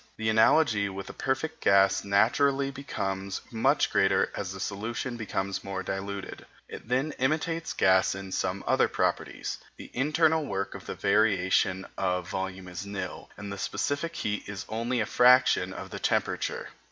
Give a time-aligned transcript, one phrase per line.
[0.17, 5.83] The analogy with a perfect gas naturally becomes much greater as the solution becomes more
[5.83, 6.47] diluted.
[6.67, 12.27] It then imitates gas in some other properties; the internal work of the variation of
[12.27, 16.69] volume is nil, and the specific heat is only a function of the temperature.